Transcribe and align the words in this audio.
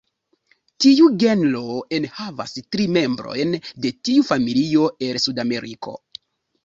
Tiu 0.85 1.09
genro 1.23 1.65
enhavas 1.99 2.55
tri 2.75 2.87
membrojn 2.95 3.53
de 3.85 3.93
tiu 4.09 4.25
familio 4.31 4.89
el 5.09 5.21
Sudameriko. 5.27 5.95